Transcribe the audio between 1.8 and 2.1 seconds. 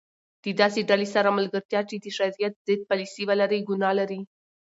چي د